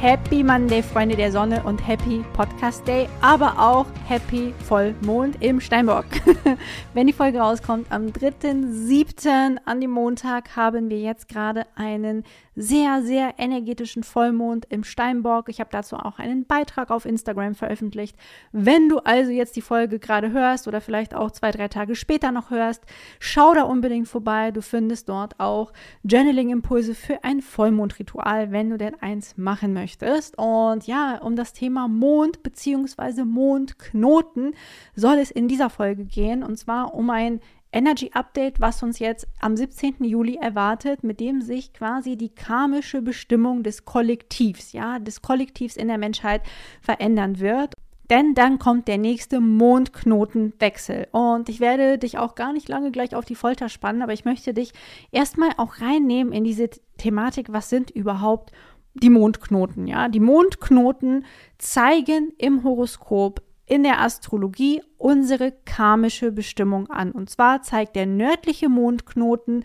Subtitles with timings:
[0.00, 6.06] Happy Monday, Freunde der Sonne und Happy Podcast Day, aber auch Happy Vollmond im Steinbock.
[6.94, 9.58] Wenn die Folge rauskommt, am 3.7.
[9.66, 12.24] an dem Montag haben wir jetzt gerade einen
[12.56, 15.50] sehr, sehr energetischen Vollmond im Steinbock.
[15.50, 18.16] Ich habe dazu auch einen Beitrag auf Instagram veröffentlicht.
[18.52, 22.32] Wenn du also jetzt die Folge gerade hörst oder vielleicht auch zwei, drei Tage später
[22.32, 22.84] noch hörst,
[23.18, 24.50] schau da unbedingt vorbei.
[24.50, 29.89] Du findest dort auch Journaling-Impulse für ein Vollmondritual, wenn du denn eins machen möchtest.
[30.38, 33.24] Und ja, um das Thema Mond bzw.
[33.24, 34.54] Mondknoten
[34.94, 36.42] soll es in dieser Folge gehen.
[36.42, 37.40] Und zwar um ein
[37.72, 40.02] Energy Update, was uns jetzt am 17.
[40.04, 45.88] Juli erwartet, mit dem sich quasi die karmische Bestimmung des Kollektivs, ja, des Kollektivs in
[45.88, 46.42] der Menschheit
[46.80, 47.74] verändern wird.
[48.10, 51.06] Denn dann kommt der nächste Mondknotenwechsel.
[51.12, 54.24] Und ich werde dich auch gar nicht lange gleich auf die Folter spannen, aber ich
[54.24, 54.72] möchte dich
[55.12, 58.50] erstmal auch reinnehmen in diese Thematik, was sind überhaupt
[58.94, 60.08] die Mondknoten, ja?
[60.08, 61.24] Die Mondknoten
[61.58, 67.12] zeigen im Horoskop in der Astrologie unsere karmische Bestimmung an.
[67.12, 69.64] Und zwar zeigt der nördliche Mondknoten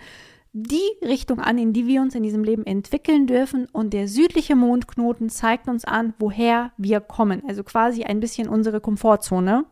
[0.54, 3.68] die Richtung an, in die wir uns in diesem Leben entwickeln dürfen.
[3.74, 7.42] Und der südliche Mondknoten zeigt uns an, woher wir kommen.
[7.48, 9.66] Also quasi ein bisschen unsere Komfortzone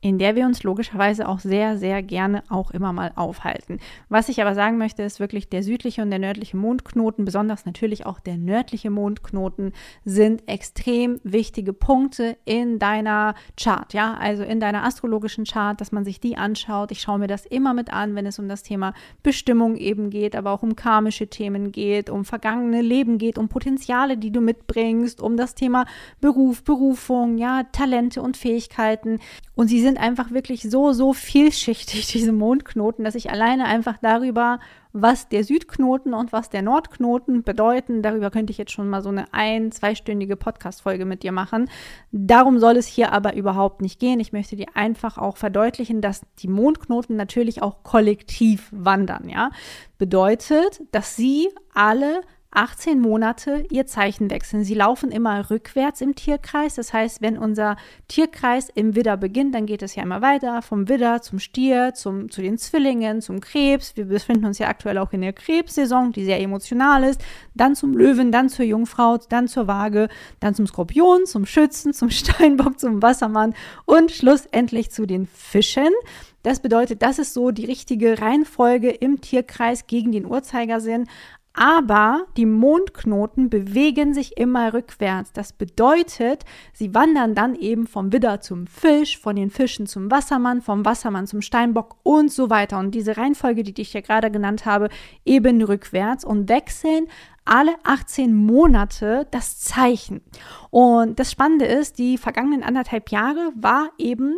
[0.00, 3.78] in der wir uns logischerweise auch sehr, sehr gerne auch immer mal aufhalten.
[4.08, 8.06] Was ich aber sagen möchte, ist wirklich der südliche und der nördliche Mondknoten, besonders natürlich
[8.06, 9.72] auch der nördliche Mondknoten,
[10.04, 16.04] sind extrem wichtige Punkte in deiner Chart, ja, also in deiner astrologischen Chart, dass man
[16.04, 16.92] sich die anschaut.
[16.92, 20.36] Ich schaue mir das immer mit an, wenn es um das Thema Bestimmung eben geht,
[20.36, 25.20] aber auch um karmische Themen geht, um vergangene Leben geht, um Potenziale, die du mitbringst,
[25.20, 25.86] um das Thema
[26.20, 29.18] Beruf, Berufung, ja, Talente und Fähigkeiten.
[29.54, 34.58] Und sie sind einfach wirklich so, so vielschichtig, diese Mondknoten, dass ich alleine einfach darüber,
[34.92, 39.08] was der Südknoten und was der Nordknoten bedeuten, darüber könnte ich jetzt schon mal so
[39.10, 41.70] eine ein-, zweistündige Podcast-Folge mit dir machen.
[42.10, 44.20] Darum soll es hier aber überhaupt nicht gehen.
[44.20, 49.50] Ich möchte dir einfach auch verdeutlichen, dass die Mondknoten natürlich auch kollektiv wandern, ja.
[49.98, 52.20] Bedeutet, dass sie alle
[52.58, 54.64] 18 Monate ihr Zeichen wechseln.
[54.64, 56.74] Sie laufen immer rückwärts im Tierkreis.
[56.74, 57.76] Das heißt, wenn unser
[58.08, 62.32] Tierkreis im Widder beginnt, dann geht es ja immer weiter vom Widder zum Stier, zum,
[62.32, 63.96] zu den Zwillingen, zum Krebs.
[63.96, 67.20] Wir befinden uns ja aktuell auch in der Krebssaison, die sehr emotional ist.
[67.54, 70.08] Dann zum Löwen, dann zur Jungfrau, dann zur Waage,
[70.40, 73.54] dann zum Skorpion, zum Schützen, zum Steinbock, zum Wassermann
[73.84, 75.92] und schlussendlich zu den Fischen.
[76.42, 81.06] Das bedeutet, das ist so die richtige Reihenfolge im Tierkreis gegen den Uhrzeigersinn.
[81.60, 85.32] Aber die Mondknoten bewegen sich immer rückwärts.
[85.32, 90.62] Das bedeutet, sie wandern dann eben vom Widder zum Fisch, von den Fischen zum Wassermann,
[90.62, 92.78] vom Wassermann zum Steinbock und so weiter.
[92.78, 94.88] Und diese Reihenfolge, die ich ja gerade genannt habe,
[95.24, 97.08] eben rückwärts und wechseln
[97.44, 100.20] alle 18 Monate das Zeichen.
[100.70, 104.36] Und das Spannende ist, die vergangenen anderthalb Jahre war eben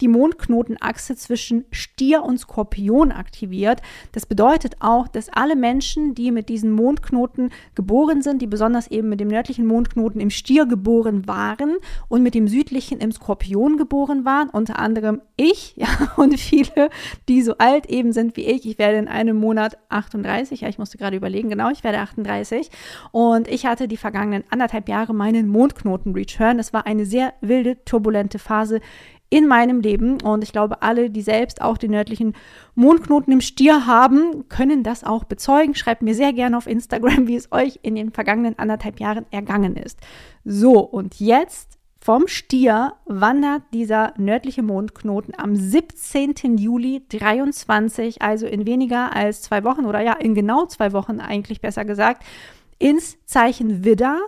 [0.00, 3.82] die Mondknotenachse zwischen Stier und Skorpion aktiviert.
[4.12, 9.08] Das bedeutet auch, dass alle Menschen, die mit diesen Mondknoten geboren sind, die besonders eben
[9.08, 11.76] mit dem nördlichen Mondknoten im Stier geboren waren
[12.08, 16.90] und mit dem südlichen im Skorpion geboren waren, unter anderem ich ja, und viele,
[17.28, 18.66] die so alt eben sind wie ich.
[18.66, 22.70] Ich werde in einem Monat 38, ja, ich musste gerade überlegen, genau, ich werde 38
[23.12, 26.58] und ich hatte die vergangenen anderthalb Jahre meinen Mondknoten-Return.
[26.58, 28.80] Es war eine sehr wilde, turbulente Phase
[29.30, 30.20] in meinem Leben.
[30.22, 32.34] Und ich glaube, alle, die selbst auch den nördlichen
[32.74, 35.74] Mondknoten im Stier haben, können das auch bezeugen.
[35.74, 39.76] Schreibt mir sehr gerne auf Instagram, wie es euch in den vergangenen anderthalb Jahren ergangen
[39.76, 39.98] ist.
[40.44, 46.56] So, und jetzt vom Stier wandert dieser nördliche Mondknoten am 17.
[46.56, 51.60] Juli 23, also in weniger als zwei Wochen oder ja, in genau zwei Wochen eigentlich
[51.60, 52.22] besser gesagt,
[52.78, 54.18] ins Zeichen Widder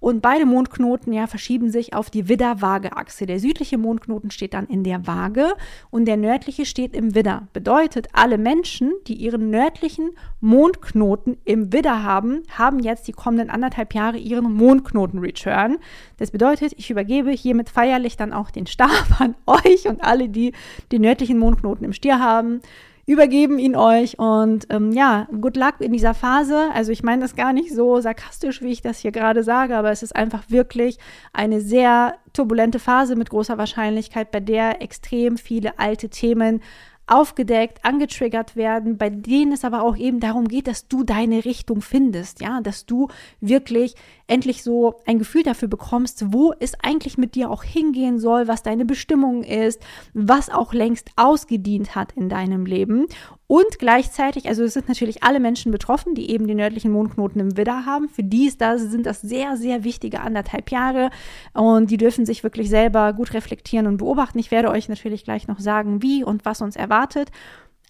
[0.00, 3.26] und beide Mondknoten ja verschieben sich auf die Widder-Waage-Achse.
[3.26, 5.52] Der südliche Mondknoten steht dann in der Waage
[5.90, 7.48] und der nördliche steht im Widder.
[7.52, 10.10] Bedeutet, alle Menschen, die ihren nördlichen
[10.40, 15.76] Mondknoten im Widder haben, haben jetzt die kommenden anderthalb Jahre ihren Mondknoten-Return.
[16.16, 18.90] Das bedeutet, ich übergebe hiermit feierlich dann auch den Stab
[19.20, 20.52] an euch und alle, die
[20.92, 22.62] den nördlichen Mondknoten im Stier haben
[23.10, 26.68] übergeben ihn euch und ähm, ja, good luck in dieser Phase.
[26.72, 29.90] Also ich meine das gar nicht so sarkastisch, wie ich das hier gerade sage, aber
[29.90, 30.96] es ist einfach wirklich
[31.32, 36.60] eine sehr turbulente Phase mit großer Wahrscheinlichkeit, bei der extrem viele alte Themen
[37.08, 41.82] aufgedeckt, angetriggert werden, bei denen es aber auch eben darum geht, dass du deine Richtung
[41.82, 43.08] findest, ja, dass du
[43.40, 43.96] wirklich
[44.30, 48.62] endlich so ein Gefühl dafür bekommst, wo es eigentlich mit dir auch hingehen soll, was
[48.62, 49.82] deine Bestimmung ist,
[50.14, 53.06] was auch längst ausgedient hat in deinem Leben.
[53.48, 57.56] Und gleichzeitig, also es sind natürlich alle Menschen betroffen, die eben die nördlichen Mondknoten im
[57.56, 58.08] Widder haben.
[58.08, 61.10] Für die ist das, sind das sehr, sehr wichtige anderthalb Jahre
[61.52, 64.38] und die dürfen sich wirklich selber gut reflektieren und beobachten.
[64.38, 67.30] Ich werde euch natürlich gleich noch sagen, wie und was uns erwartet.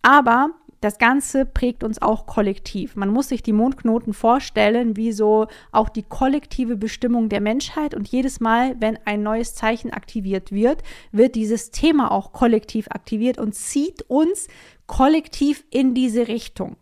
[0.00, 0.50] Aber
[0.80, 2.96] das Ganze prägt uns auch kollektiv.
[2.96, 7.94] Man muss sich die Mondknoten vorstellen, wie so auch die kollektive Bestimmung der Menschheit.
[7.94, 10.82] Und jedes Mal, wenn ein neues Zeichen aktiviert wird,
[11.12, 14.48] wird dieses Thema auch kollektiv aktiviert und zieht uns
[14.86, 16.76] kollektiv in diese Richtung.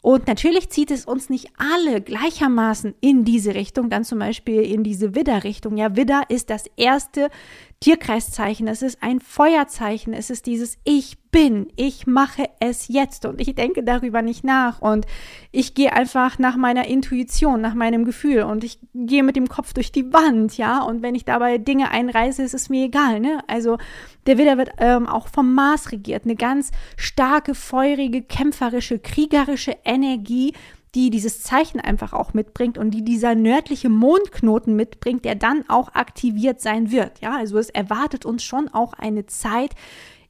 [0.00, 4.84] Und natürlich zieht es uns nicht alle gleichermaßen in diese Richtung, dann zum Beispiel in
[4.84, 5.76] diese Widder-Richtung.
[5.76, 7.30] Ja, Widder ist das erste
[7.80, 13.40] Tierkreiszeichen, es ist ein Feuerzeichen, es ist dieses Ich bin, ich mache es jetzt und
[13.40, 15.06] ich denke darüber nicht nach und
[15.52, 19.74] ich gehe einfach nach meiner Intuition, nach meinem Gefühl und ich gehe mit dem Kopf
[19.74, 23.44] durch die Wand, ja, und wenn ich dabei Dinge einreiße, ist es mir egal, ne?
[23.46, 23.78] Also
[24.26, 30.52] der Widder wird ähm, auch vom Mars regiert, eine ganz starke, feurige, kämpferische, kriegerische Energie,
[30.94, 35.94] die dieses Zeichen einfach auch mitbringt und die dieser nördliche Mondknoten mitbringt, der dann auch
[35.94, 37.20] aktiviert sein wird.
[37.20, 39.74] Ja, also es erwartet uns schon auch eine Zeit,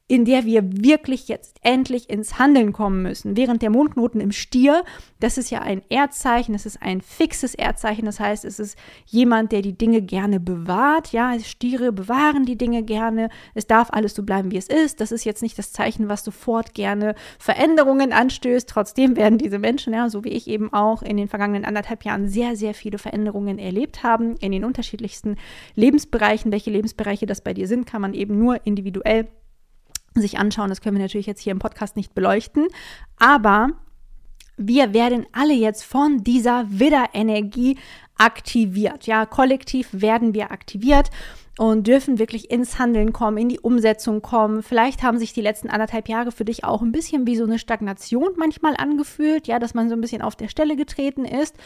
[0.09, 3.37] in der wir wirklich jetzt endlich ins Handeln kommen müssen.
[3.37, 4.83] Während der Mondknoten im Stier,
[5.21, 9.53] das ist ja ein Erdzeichen, das ist ein fixes Erdzeichen, das heißt, es ist jemand,
[9.53, 11.13] der die Dinge gerne bewahrt.
[11.13, 13.29] Ja, Stiere bewahren die Dinge gerne.
[13.53, 15.03] Es darf alles so bleiben, wie es ist.
[15.03, 18.67] Das ist jetzt nicht das Zeichen, was sofort gerne Veränderungen anstößt.
[18.67, 22.29] Trotzdem werden diese Menschen, ja, so wie ich eben auch in den vergangenen anderthalb Jahren
[22.29, 25.37] sehr, sehr viele Veränderungen erlebt haben in den unterschiedlichsten
[25.75, 26.51] Lebensbereichen.
[26.51, 29.29] Welche Lebensbereiche das bei dir sind, kann man eben nur individuell
[30.15, 30.69] sich anschauen.
[30.69, 32.67] Das können wir natürlich jetzt hier im Podcast nicht beleuchten.
[33.19, 33.71] Aber
[34.57, 37.79] wir werden alle jetzt von dieser Widder-Energie
[38.17, 39.07] aktiviert.
[39.07, 41.11] Ja, kollektiv werden wir aktiviert
[41.59, 44.63] und dürfen wirklich ins Handeln kommen, in die Umsetzung kommen.
[44.63, 47.59] Vielleicht haben sich die letzten anderthalb Jahre für dich auch ein bisschen wie so eine
[47.59, 51.57] Stagnation manchmal angefühlt, ja, dass man so ein bisschen auf der Stelle getreten ist.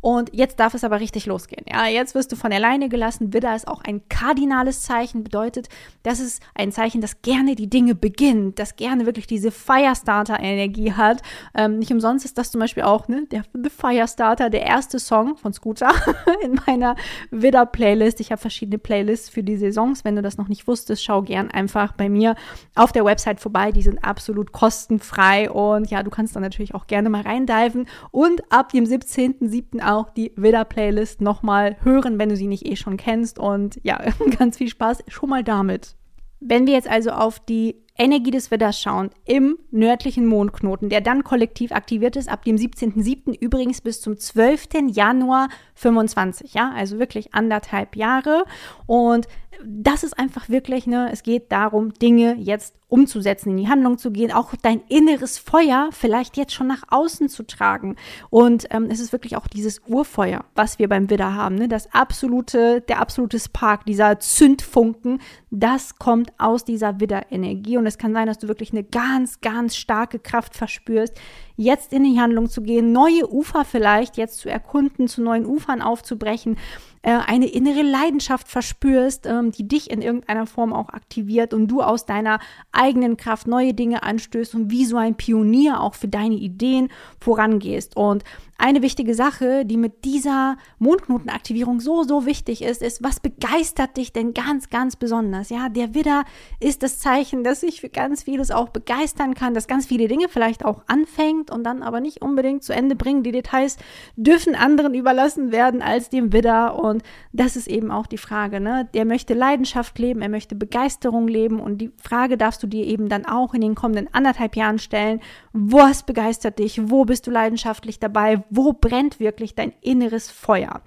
[0.00, 1.66] Und jetzt darf es aber richtig losgehen.
[1.70, 3.34] Ja, jetzt wirst du von alleine gelassen.
[3.34, 5.68] Widder ist auch ein kardinales Zeichen, bedeutet,
[6.02, 11.20] das ist ein Zeichen, das gerne die Dinge beginnt, das gerne wirklich diese Firestarter-Energie hat.
[11.54, 15.36] Ähm, nicht umsonst ist das zum Beispiel auch ne, der The Firestarter, der erste Song
[15.36, 15.92] von Scooter
[16.42, 16.96] in meiner
[17.30, 18.18] Widder-Playlist.
[18.20, 20.04] Ich habe verschiedene Playlists für für die Saisons.
[20.04, 22.36] Wenn du das noch nicht wusstest, schau gern einfach bei mir
[22.76, 23.72] auf der Website vorbei.
[23.72, 28.40] Die sind absolut kostenfrei und ja, du kannst dann natürlich auch gerne mal reindiven und
[28.52, 29.82] ab dem 17.07.
[29.84, 33.38] auch die Widder-Playlist nochmal hören, wenn du sie nicht eh schon kennst.
[33.38, 34.00] Und ja,
[34.38, 35.96] ganz viel Spaß schon mal damit.
[36.38, 41.24] Wenn wir jetzt also auf die Energie des Widders schauen im nördlichen Mondknoten, der dann
[41.24, 43.38] kollektiv aktiviert ist, ab dem 17.07.
[43.38, 44.68] übrigens bis zum 12.
[44.90, 48.44] Januar 25, ja, also wirklich anderthalb Jahre.
[48.86, 49.28] Und
[49.64, 54.10] das ist einfach wirklich, ne, es geht darum, Dinge jetzt umzusetzen, in die Handlung zu
[54.10, 57.96] gehen, auch dein inneres Feuer vielleicht jetzt schon nach außen zu tragen.
[58.28, 61.68] Und ähm, es ist wirklich auch dieses Urfeuer, was wir beim Widder haben, ne?
[61.68, 67.78] das absolute, der absolute Spark, dieser Zündfunken, das kommt aus dieser Widder-Energie.
[67.78, 71.18] Und es kann sein, dass du wirklich eine ganz, ganz starke Kraft verspürst,
[71.56, 75.80] jetzt in die Handlung zu gehen, neue Ufer vielleicht jetzt zu erkunden, zu neuen Ufern
[75.80, 76.58] aufzubrechen
[77.02, 81.82] äh, eine innere Leidenschaft verspürst, ähm, die dich in irgendeiner Form auch aktiviert und du
[81.82, 82.38] aus deiner
[82.70, 86.88] eigenen Kraft neue Dinge anstößt und wie so ein Pionier auch für deine Ideen
[87.20, 87.96] vorangehst.
[87.96, 88.22] Und
[88.62, 94.12] eine wichtige Sache, die mit dieser Mondknotenaktivierung so, so wichtig ist, ist, was begeistert dich
[94.12, 95.50] denn ganz, ganz besonders?
[95.50, 96.22] Ja, der Widder
[96.60, 100.28] ist das Zeichen, dass sich für ganz vieles auch begeistern kann, dass ganz viele Dinge
[100.28, 103.24] vielleicht auch anfängt und dann aber nicht unbedingt zu Ende bringen.
[103.24, 103.78] Die Details
[104.14, 106.78] dürfen anderen überlassen werden als dem Widder.
[106.78, 107.02] Und
[107.32, 108.88] das ist eben auch die Frage, ne?
[108.94, 113.08] Der möchte Leidenschaft leben, er möchte Begeisterung leben und die Frage darfst du dir eben
[113.08, 115.20] dann auch in den kommenden anderthalb Jahren stellen.
[115.52, 116.80] Was begeistert dich?
[116.90, 118.44] Wo bist du leidenschaftlich dabei?
[118.54, 120.82] Wo brennt wirklich dein inneres Feuer?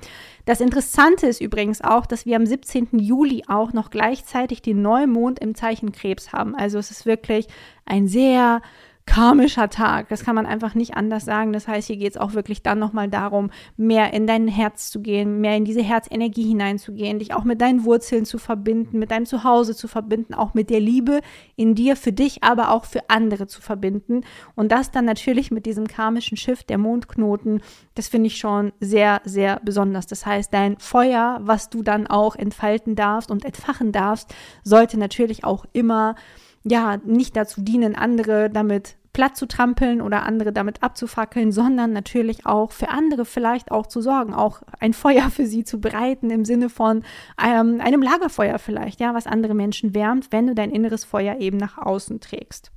[0.46, 3.00] Das Interessante ist übrigens auch, dass wir am 17.
[3.00, 6.54] Juli auch noch gleichzeitig den Neumond im Zeichen Krebs haben.
[6.54, 7.48] Also es ist wirklich
[7.84, 8.62] ein sehr
[9.06, 10.10] karmischer Tag.
[10.10, 11.54] Das kann man einfach nicht anders sagen.
[11.54, 15.02] Das heißt, hier geht es auch wirklich dann nochmal darum, mehr in dein Herz zu
[15.02, 19.26] gehen, mehr in diese Herzenergie hineinzugehen, dich auch mit deinen Wurzeln zu verbinden, mit deinem
[19.26, 21.22] Zuhause zu verbinden, auch mit der Liebe
[21.56, 24.22] in dir für dich, aber auch für andere zu verbinden.
[24.56, 27.62] Und das dann natürlich mit diesem karmischen Schiff der Mondknoten,
[27.94, 30.08] das finde ich schon sehr, sehr besonders.
[30.08, 34.34] Das heißt, dein Feuer, was du dann auch entfalten darfst und entfachen darfst,
[34.64, 36.16] sollte natürlich auch immer
[36.66, 42.46] ja, nicht dazu dienen, andere damit platt zu trampeln oder andere damit abzufackeln, sondern natürlich
[42.46, 46.44] auch für andere vielleicht auch zu sorgen, auch ein Feuer für sie zu bereiten im
[46.44, 47.04] Sinne von
[47.42, 51.56] ähm, einem Lagerfeuer vielleicht, ja, was andere Menschen wärmt, wenn du dein inneres Feuer eben
[51.56, 52.72] nach außen trägst.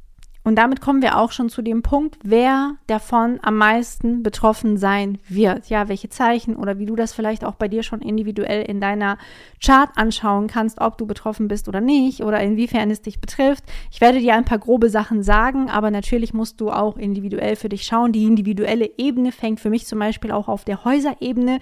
[0.48, 5.18] Und damit kommen wir auch schon zu dem Punkt, wer davon am meisten betroffen sein
[5.28, 5.68] wird.
[5.68, 9.18] Ja, welche Zeichen oder wie du das vielleicht auch bei dir schon individuell in deiner
[9.62, 13.62] Chart anschauen kannst, ob du betroffen bist oder nicht oder inwiefern es dich betrifft.
[13.90, 17.68] Ich werde dir ein paar grobe Sachen sagen, aber natürlich musst du auch individuell für
[17.68, 18.12] dich schauen.
[18.12, 21.60] Die individuelle Ebene fängt für mich zum Beispiel auch auf der Häuserebene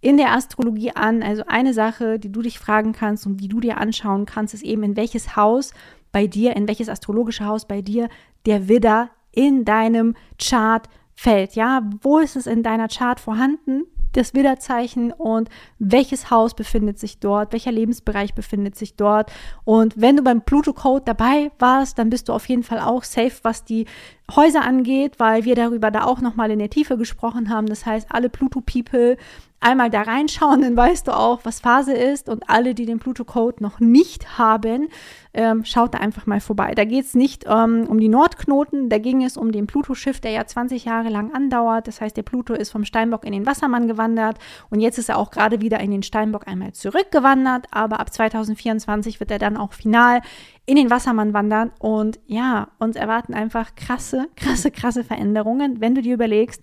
[0.00, 1.24] in der Astrologie an.
[1.24, 4.62] Also eine Sache, die du dich fragen kannst und die du dir anschauen kannst, ist
[4.62, 5.72] eben, in welches Haus
[6.12, 8.08] bei dir, in welches astrologische Haus bei dir
[8.46, 11.54] der Widder in deinem Chart fällt.
[11.54, 13.84] Ja, wo ist es in deiner Chart vorhanden?
[14.12, 19.30] Das Widderzeichen und welches Haus befindet sich dort, welcher Lebensbereich befindet sich dort.
[19.64, 23.34] Und wenn du beim Pluto-Code dabei warst, dann bist du auf jeden Fall auch safe,
[23.42, 23.86] was die
[24.34, 27.66] Häuser angeht, weil wir darüber da auch nochmal in der Tiefe gesprochen haben.
[27.66, 29.16] Das heißt, alle Pluto-People
[29.60, 32.28] einmal da reinschauen, dann weißt du auch, was Phase ist.
[32.28, 34.88] Und alle, die den Pluto-Code noch nicht haben,
[35.34, 36.74] ähm, schaut da einfach mal vorbei.
[36.74, 40.32] Da geht es nicht ähm, um die Nordknoten, da ging es um den Pluto-Schiff, der
[40.32, 41.88] ja 20 Jahre lang andauert.
[41.88, 44.38] Das heißt, der Pluto ist vom Steinbock in den Wassermann gewandert
[44.70, 47.66] und jetzt ist er auch gerade wieder in den Steinbock einmal zurückgewandert.
[47.70, 50.20] Aber ab 2024 wird er dann auch final
[50.68, 51.72] in den Wassermann wandern.
[51.78, 56.62] Und ja, uns erwarten einfach krasse, krasse, krasse Veränderungen, wenn du dir überlegst,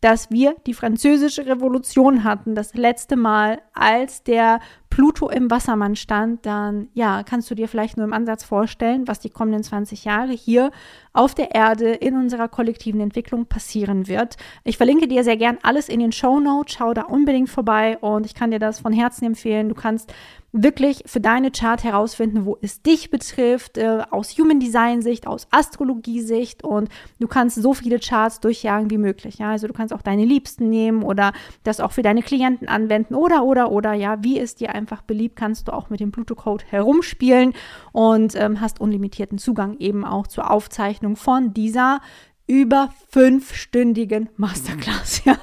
[0.00, 4.58] dass wir die französische Revolution hatten, das letzte Mal, als der
[4.94, 9.18] Pluto im Wassermann stand, dann ja, kannst du dir vielleicht nur im Ansatz vorstellen, was
[9.18, 10.70] die kommenden 20 Jahre hier
[11.12, 14.36] auf der Erde in unserer kollektiven Entwicklung passieren wird.
[14.62, 18.24] Ich verlinke dir sehr gern alles in den Show Notes, schau da unbedingt vorbei und
[18.24, 19.68] ich kann dir das von Herzen empfehlen.
[19.68, 20.12] Du kannst
[20.54, 25.48] wirklich für deine Chart herausfinden, wo es dich betrifft, äh, aus Human Design Sicht, aus
[25.50, 29.38] Astrologie Sicht und du kannst so viele Charts durchjagen wie möglich.
[29.38, 31.32] Ja, also du kannst auch deine Liebsten nehmen oder
[31.64, 35.36] das auch für deine Klienten anwenden oder oder oder ja, wie es dir einfach beliebt,
[35.36, 37.52] kannst du auch mit dem Pluto Code herumspielen
[37.92, 42.00] und ähm, hast unlimitierten Zugang eben auch zur Aufzeichnung von dieser
[42.46, 45.22] über fünfstündigen Masterclass.
[45.24, 45.38] Ja,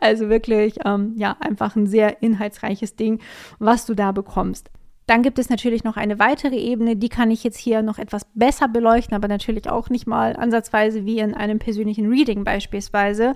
[0.00, 3.20] also wirklich, ähm, ja, einfach ein sehr inhaltsreiches Ding,
[3.58, 4.70] was du da bekommst.
[5.06, 8.26] Dann gibt es natürlich noch eine weitere Ebene, die kann ich jetzt hier noch etwas
[8.34, 13.34] besser beleuchten, aber natürlich auch nicht mal ansatzweise wie in einem persönlichen Reading beispielsweise,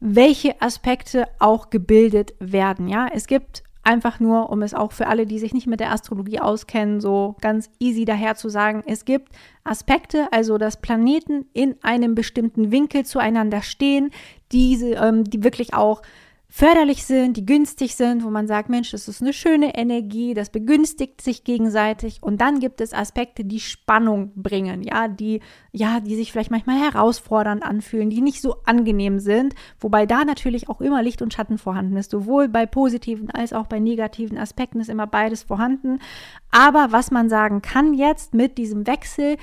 [0.00, 2.88] welche Aspekte auch gebildet werden.
[2.88, 5.92] Ja, es gibt einfach nur, um es auch für alle, die sich nicht mit der
[5.92, 11.76] Astrologie auskennen, so ganz easy daher zu sagen, es gibt Aspekte, also dass Planeten in
[11.82, 14.10] einem bestimmten Winkel zueinander stehen,
[14.52, 16.02] diese, ähm, die wirklich auch
[16.56, 20.50] förderlich sind, die günstig sind, wo man sagt, Mensch, das ist eine schöne Energie, das
[20.50, 22.22] begünstigt sich gegenseitig.
[22.22, 25.40] Und dann gibt es Aspekte, die Spannung bringen, ja, die
[25.72, 30.68] ja, die sich vielleicht manchmal herausfordernd anfühlen, die nicht so angenehm sind, wobei da natürlich
[30.68, 34.78] auch immer Licht und Schatten vorhanden ist, sowohl bei positiven als auch bei negativen Aspekten
[34.78, 35.98] ist immer beides vorhanden,
[36.52, 39.38] aber was man sagen kann jetzt mit diesem Wechsel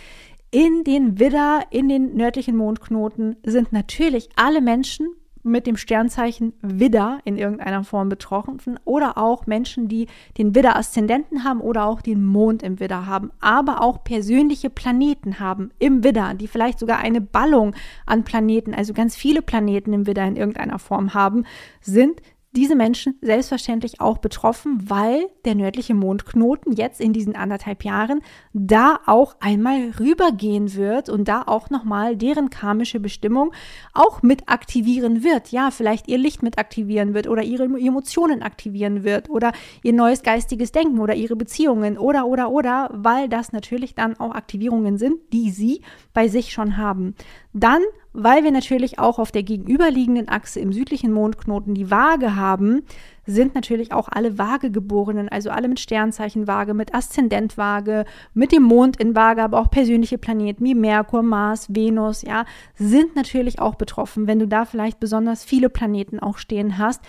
[0.50, 5.10] in den Widder, in den nördlichen Mondknoten sind natürlich alle Menschen
[5.43, 10.07] mit dem Sternzeichen Widder in irgendeiner Form betroffen oder auch Menschen, die
[10.38, 15.71] den Widder-Aszendenten haben oder auch den Mond im Widder haben, aber auch persönliche Planeten haben
[15.79, 20.25] im Widder, die vielleicht sogar eine Ballung an Planeten, also ganz viele Planeten im Widder
[20.25, 21.45] in irgendeiner Form haben,
[21.81, 22.21] sind
[22.53, 29.00] diese Menschen selbstverständlich auch betroffen, weil der nördliche Mondknoten jetzt in diesen anderthalb Jahren da
[29.05, 33.53] auch einmal rübergehen wird und da auch nochmal deren karmische Bestimmung
[33.93, 35.51] auch mit aktivieren wird.
[35.51, 40.22] Ja, vielleicht ihr Licht mit aktivieren wird oder ihre Emotionen aktivieren wird oder ihr neues
[40.22, 45.15] geistiges Denken oder ihre Beziehungen oder, oder, oder, weil das natürlich dann auch Aktivierungen sind,
[45.31, 45.81] die sie
[46.13, 47.15] bei sich schon haben.
[47.53, 47.81] Dann
[48.13, 52.81] weil wir natürlich auch auf der gegenüberliegenden Achse im südlichen Mondknoten die Waage haben,
[53.25, 58.63] sind natürlich auch alle Waagegeborenen, also alle mit Sternzeichen Waage, mit Aszendent Waage, mit dem
[58.63, 63.75] Mond in Waage, aber auch persönliche Planeten wie Merkur, Mars, Venus, ja, sind natürlich auch
[63.75, 67.01] betroffen, wenn du da vielleicht besonders viele Planeten auch stehen hast.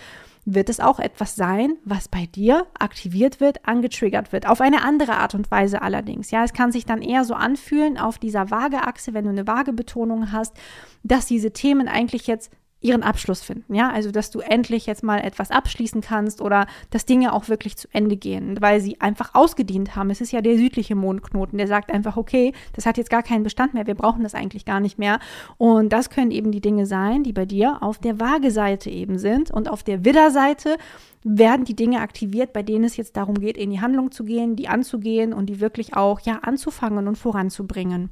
[0.45, 4.47] Wird es auch etwas sein, was bei dir aktiviert wird, angetriggert wird.
[4.47, 6.31] Auf eine andere Art und Weise allerdings.
[6.31, 10.31] Ja, es kann sich dann eher so anfühlen auf dieser Waageachse, wenn du eine Waagebetonung
[10.31, 10.55] hast,
[11.03, 12.51] dass diese Themen eigentlich jetzt
[12.83, 17.05] ihren Abschluss finden, ja, also dass du endlich jetzt mal etwas abschließen kannst oder dass
[17.05, 20.09] Dinge auch wirklich zu Ende gehen, weil sie einfach ausgedient haben.
[20.09, 23.43] Es ist ja der südliche Mondknoten, der sagt einfach, okay, das hat jetzt gar keinen
[23.43, 25.19] Bestand mehr, wir brauchen das eigentlich gar nicht mehr.
[25.57, 29.49] Und das können eben die Dinge sein, die bei dir auf der Waage-Seite eben sind
[29.49, 30.77] und auf der Widder-Seite
[31.23, 34.55] werden die Dinge aktiviert, bei denen es jetzt darum geht, in die Handlung zu gehen,
[34.57, 38.09] die anzugehen und die wirklich auch ja anzufangen und voranzubringen.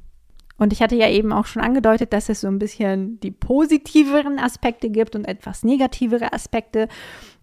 [0.58, 4.38] Und ich hatte ja eben auch schon angedeutet, dass es so ein bisschen die positiveren
[4.38, 6.88] Aspekte gibt und etwas negativere Aspekte.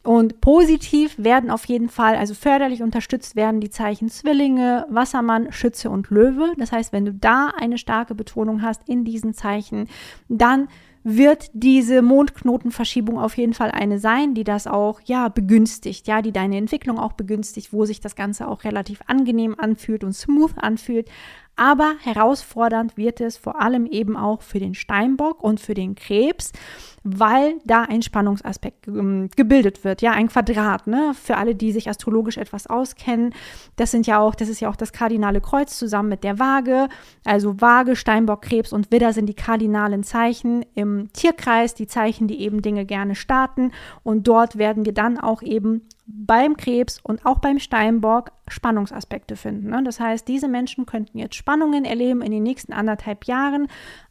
[0.03, 5.89] Und positiv werden auf jeden Fall, also förderlich unterstützt werden die Zeichen Zwillinge, Wassermann, Schütze
[5.89, 6.53] und Löwe.
[6.57, 9.87] Das heißt, wenn du da eine starke Betonung hast in diesen Zeichen,
[10.29, 10.69] dann
[11.03, 16.33] wird diese Mondknotenverschiebung auf jeden Fall eine sein, die das auch ja begünstigt, ja, die
[16.33, 21.09] deine Entwicklung auch begünstigt, wo sich das Ganze auch relativ angenehm anfühlt und smooth anfühlt.
[21.59, 26.53] Aber herausfordernd wird es vor allem eben auch für den Steinbock und für den Krebs,
[27.03, 30.01] weil da ein Spannungsaspekt ähm, gebildet wird.
[30.01, 31.11] Ja, ein Quadrat, ne?
[31.21, 33.33] Für alle, die sich astrologisch etwas auskennen.
[33.75, 36.87] Das sind ja auch, das ist ja auch das kardinale Kreuz zusammen mit der Waage.
[37.25, 42.39] Also Waage, Steinbock, Krebs und Widder sind die kardinalen Zeichen im Tierkreis, die Zeichen, die
[42.39, 43.73] eben Dinge gerne starten.
[44.03, 49.69] Und dort werden wir dann auch eben beim Krebs und auch beim Steinbock Spannungsaspekte finden.
[49.69, 49.83] Ne?
[49.83, 53.67] Das heißt, diese Menschen könnten jetzt Spannungen erleben in den nächsten anderthalb Jahren,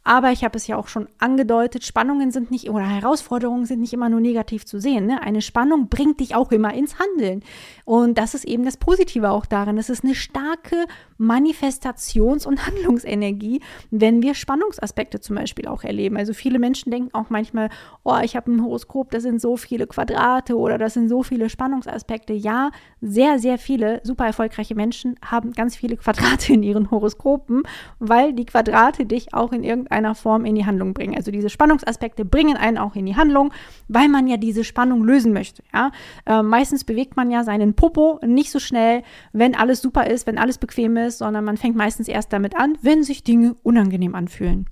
[0.08, 3.92] aber ich habe es ja auch schon angedeutet, Spannungen sind nicht oder Herausforderungen sind nicht
[3.92, 5.04] immer nur negativ zu sehen.
[5.04, 5.20] Ne?
[5.20, 7.42] Eine Spannung bringt dich auch immer ins Handeln.
[7.84, 9.76] Und das ist eben das Positive auch daran.
[9.76, 10.86] Es ist eine starke
[11.18, 16.16] Manifestations- und Handlungsenergie, wenn wir Spannungsaspekte zum Beispiel auch erleben.
[16.16, 17.68] Also viele Menschen denken auch manchmal,
[18.02, 21.50] oh, ich habe ein Horoskop, das sind so viele Quadrate oder das sind so viele
[21.50, 22.32] Spannungsaspekte.
[22.32, 22.70] Ja,
[23.02, 27.62] sehr, sehr viele super erfolgreiche Menschen haben ganz viele Quadrate in ihren Horoskopen,
[27.98, 31.16] weil die Quadrate dich auch in irgendeiner Form in die Handlung bringen.
[31.16, 33.52] Also diese Spannungsaspekte bringen einen auch in die Handlung,
[33.88, 35.62] weil man ja diese Spannung lösen möchte.
[35.74, 35.90] Ja?
[36.26, 40.38] Äh, meistens bewegt man ja seinen Popo nicht so schnell, wenn alles super ist, wenn
[40.38, 44.66] alles bequem ist, sondern man fängt meistens erst damit an, wenn sich Dinge unangenehm anfühlen.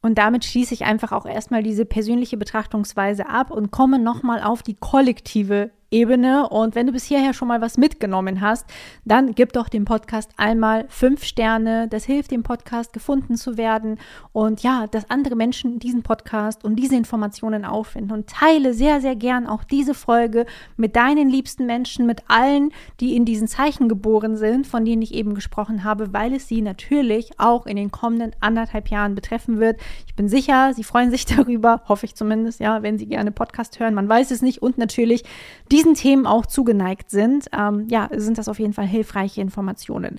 [0.00, 4.62] Und damit schließe ich einfach auch erstmal diese persönliche Betrachtungsweise ab und komme nochmal auf
[4.62, 6.48] die kollektive Ebene.
[6.48, 8.66] Und wenn du bis hierher schon mal was mitgenommen hast,
[9.06, 11.88] dann gib doch dem Podcast einmal fünf Sterne.
[11.88, 13.98] Das hilft dem Podcast gefunden zu werden.
[14.32, 18.12] Und ja, dass andere Menschen diesen Podcast und diese Informationen auffinden.
[18.12, 20.44] Und teile sehr, sehr gern auch diese Folge
[20.76, 22.70] mit deinen liebsten Menschen, mit allen,
[23.00, 26.60] die in diesen Zeichen geboren sind, von denen ich eben gesprochen habe, weil es sie
[26.60, 29.80] natürlich auch in den kommenden anderthalb Jahren betreffen wird.
[30.06, 33.80] Ich bin sicher, sie freuen sich darüber, hoffe ich zumindest, ja, wenn sie gerne Podcast
[33.80, 33.94] hören.
[33.94, 34.60] Man weiß es nicht.
[34.60, 35.24] Und natürlich
[35.72, 40.18] die diesen Themen auch zugeneigt sind, ähm, ja, sind das auf jeden Fall hilfreiche Informationen.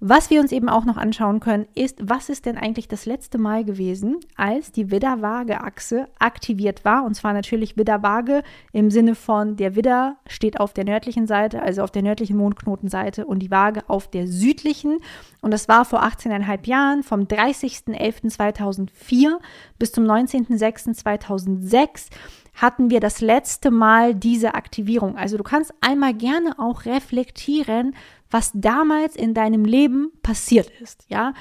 [0.00, 3.38] Was wir uns eben auch noch anschauen können, ist, was ist denn eigentlich das letzte
[3.38, 7.02] Mal gewesen, als die Widder-Waage-Achse aktiviert war?
[7.04, 11.82] Und zwar natürlich Widder-Waage im Sinne von der Widder steht auf der nördlichen Seite, also
[11.82, 14.98] auf der nördlichen Mondknotenseite und die Waage auf der südlichen.
[15.40, 19.38] Und das war vor 18,5 Jahren, vom 30.11.2004
[19.78, 22.10] bis zum 19.06.2006
[22.56, 25.16] hatten wir das letzte Mal diese Aktivierung.
[25.16, 27.94] Also du kannst einmal gerne auch reflektieren,
[28.30, 31.34] was damals in deinem Leben passiert ist, ja.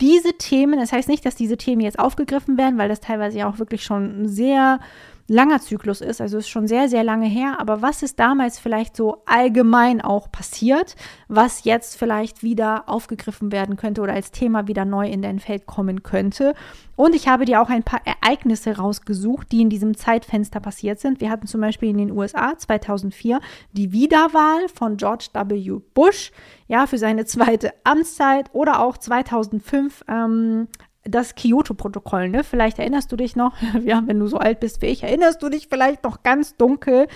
[0.00, 3.50] Diese Themen, das heißt nicht, dass diese Themen jetzt aufgegriffen werden, weil das teilweise ja
[3.50, 4.78] auch wirklich schon sehr
[5.28, 8.96] langer Zyklus ist, also ist schon sehr, sehr lange her, aber was ist damals vielleicht
[8.96, 10.96] so allgemein auch passiert,
[11.28, 15.66] was jetzt vielleicht wieder aufgegriffen werden könnte oder als Thema wieder neu in dein Feld
[15.66, 16.54] kommen könnte.
[16.96, 21.20] Und ich habe dir auch ein paar Ereignisse rausgesucht, die in diesem Zeitfenster passiert sind.
[21.20, 23.40] Wir hatten zum Beispiel in den USA 2004
[23.72, 25.78] die Wiederwahl von George W.
[25.94, 26.32] Bush,
[26.66, 30.68] ja, für seine zweite Amtszeit oder auch 2005 ähm,
[31.04, 32.44] das Kyoto-Protokoll, ne?
[32.44, 35.48] Vielleicht erinnerst du dich noch, ja, wenn du so alt bist wie ich, erinnerst du
[35.48, 37.08] dich vielleicht noch ganz dunkel,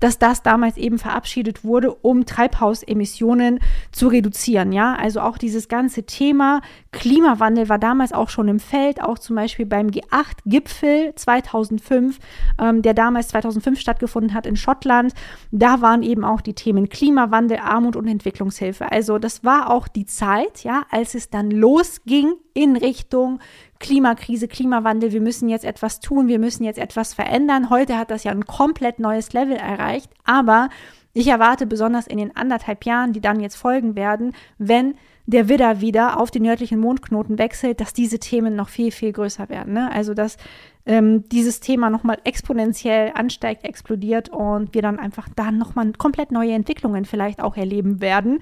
[0.00, 3.60] dass das damals eben verabschiedet wurde, um Treibhausemissionen
[3.92, 4.94] zu reduzieren, ja?
[4.94, 6.60] Also auch dieses ganze Thema
[6.92, 12.18] Klimawandel war damals auch schon im Feld, auch zum Beispiel beim G8-Gipfel 2005,
[12.58, 15.12] ähm, der damals 2005 stattgefunden hat in Schottland.
[15.52, 18.90] Da waren eben auch die Themen Klimawandel, Armut und Entwicklungshilfe.
[18.90, 23.35] Also das war auch die Zeit, ja, als es dann losging in Richtung
[23.78, 27.70] Klimakrise, Klimawandel, wir müssen jetzt etwas tun, wir müssen jetzt etwas verändern.
[27.70, 30.68] Heute hat das ja ein komplett neues Level erreicht, aber
[31.12, 35.80] ich erwarte besonders in den anderthalb Jahren, die dann jetzt folgen werden, wenn der Widder
[35.80, 39.72] wieder auf den nördlichen Mondknoten wechselt, dass diese Themen noch viel, viel größer werden.
[39.72, 39.90] Ne?
[39.90, 40.36] Also, dass
[40.84, 46.52] ähm, dieses Thema nochmal exponentiell ansteigt, explodiert und wir dann einfach dann nochmal komplett neue
[46.52, 48.40] Entwicklungen vielleicht auch erleben werden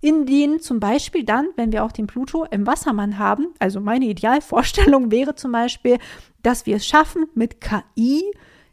[0.00, 4.06] in denen zum Beispiel dann, wenn wir auch den Pluto im Wassermann haben, also meine
[4.06, 5.98] Idealvorstellung wäre zum Beispiel,
[6.42, 8.22] dass wir es schaffen, mit KI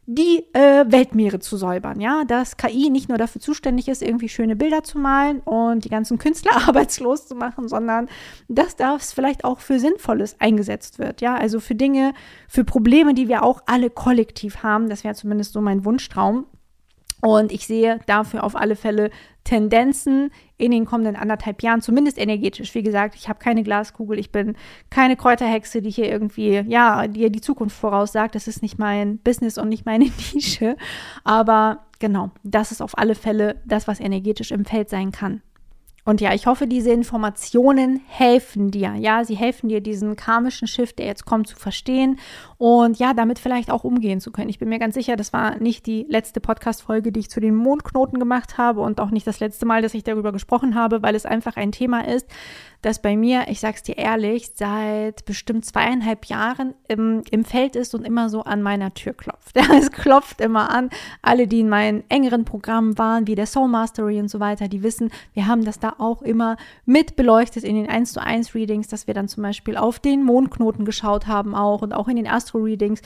[0.05, 4.57] die äh, Weltmeere zu säubern, ja, dass KI nicht nur dafür zuständig ist, irgendwie schöne
[4.57, 8.09] Bilder zu malen und die ganzen Künstler arbeitslos zu machen, sondern
[8.49, 12.13] dass das vielleicht auch für Sinnvolles eingesetzt wird, ja, also für Dinge,
[12.49, 16.47] für Probleme, die wir auch alle kollektiv haben, das wäre zumindest so mein Wunschtraum.
[17.25, 19.09] Und ich sehe dafür auf alle Fälle
[19.45, 22.75] Tendenzen in den kommenden anderthalb Jahren, zumindest energetisch.
[22.75, 24.57] Wie gesagt, ich habe keine Glaskugel, ich bin
[24.89, 28.35] keine Kräuterhexe, die hier irgendwie, ja, die die Zukunft voraussagt.
[28.35, 30.75] Das ist nicht mein Business und nicht meine Nische.
[31.23, 35.41] Aber genau, das ist auf alle Fälle das, was energetisch im Feld sein kann.
[36.05, 38.95] Und ja, ich hoffe, diese Informationen helfen dir.
[38.95, 42.19] Ja, sie helfen dir, diesen karmischen Shift, der jetzt kommt, zu verstehen
[42.57, 44.49] und ja, damit vielleicht auch umgehen zu können.
[44.49, 47.55] Ich bin mir ganz sicher, das war nicht die letzte Podcast-Folge, die ich zu den
[47.55, 51.15] Mondknoten gemacht habe und auch nicht das letzte Mal, dass ich darüber gesprochen habe, weil
[51.15, 52.27] es einfach ein Thema ist,
[52.83, 57.95] das bei mir, ich sag's dir ehrlich, seit bestimmt zweieinhalb Jahren im, im Feld ist
[57.95, 59.57] und immer so an meiner Tür klopft.
[59.73, 60.89] Es klopft immer an.
[61.21, 64.83] Alle, die in meinen engeren Programmen waren, wie der Soul Mastery und so weiter, die
[64.83, 68.87] wissen, wir haben das da auch immer mit beleuchtet in den 1 zu 1 Readings,
[68.87, 72.27] dass wir dann zum Beispiel auf den Mondknoten geschaut haben auch und auch in den
[72.27, 73.01] Astro-Readings,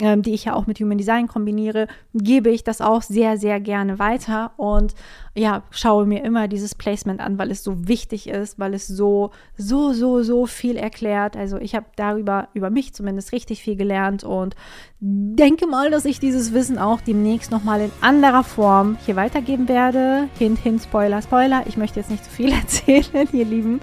[0.00, 3.60] ähm, die ich ja auch mit Human Design kombiniere, gebe ich das auch sehr, sehr
[3.60, 4.94] gerne weiter und
[5.34, 9.30] ja, schaue mir immer dieses Placement an, weil es so wichtig ist, weil es so,
[9.56, 11.36] so, so, so viel erklärt.
[11.36, 14.54] Also ich habe darüber, über mich zumindest richtig viel gelernt und
[15.04, 20.28] denke mal, dass ich dieses Wissen auch demnächst nochmal in anderer Form hier weitergeben werde.
[20.38, 21.64] Hint, hint, Spoiler, Spoiler.
[21.66, 23.80] Ich möchte jetzt nicht zu viel erzählen, ihr Lieben.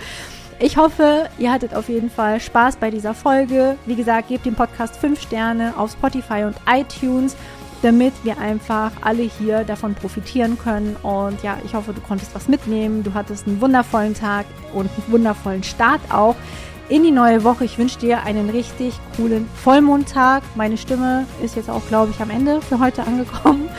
[0.61, 3.75] Ich hoffe, ihr hattet auf jeden Fall Spaß bei dieser Folge.
[3.85, 7.35] Wie gesagt, gebt dem Podcast 5 Sterne auf Spotify und iTunes
[7.81, 10.97] damit wir einfach alle hier davon profitieren können.
[11.01, 13.03] Und ja, ich hoffe, du konntest was mitnehmen.
[13.03, 16.35] Du hattest einen wundervollen Tag und einen wundervollen Start auch
[16.89, 17.65] in die neue Woche.
[17.65, 20.43] Ich wünsche dir einen richtig coolen Vollmondtag.
[20.55, 23.69] Meine Stimme ist jetzt auch, glaube ich, am Ende für heute angekommen.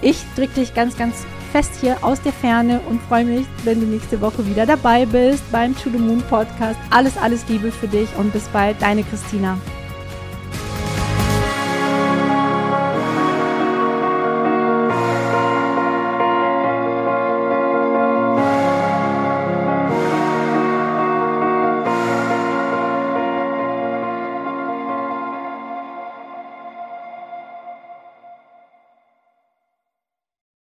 [0.00, 3.86] Ich drücke dich ganz, ganz fest hier aus der Ferne und freue mich, wenn du
[3.86, 6.78] nächste Woche wieder dabei bist beim To the Moon Podcast.
[6.90, 9.56] Alles, alles Liebe für dich und bis bald, deine Christina.